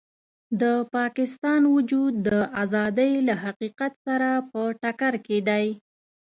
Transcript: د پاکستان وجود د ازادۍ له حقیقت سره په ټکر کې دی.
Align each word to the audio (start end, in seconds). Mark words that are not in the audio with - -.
د 0.61 0.63
پاکستان 0.95 1.61
وجود 1.75 2.13
د 2.27 2.29
ازادۍ 2.63 3.13
له 3.27 3.33
حقیقت 3.43 3.93
سره 4.05 4.29
په 4.51 4.61
ټکر 4.81 5.13
کې 5.25 5.37
دی. 5.49 5.65